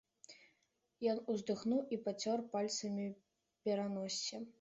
Ён 1.11 1.19
уздыхнуў 1.33 1.83
і 1.97 1.99
пацёр 2.07 2.37
пальцамі 2.55 3.05
пераноссе. 3.67 4.41